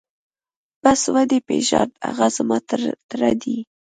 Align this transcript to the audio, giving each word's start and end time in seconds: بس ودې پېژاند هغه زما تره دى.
بس 0.83 1.01
ودې 1.13 1.39
پېژاند 1.47 1.91
هغه 2.07 2.27
زما 2.37 2.57
تره 3.11 3.31
دى. 3.41 3.57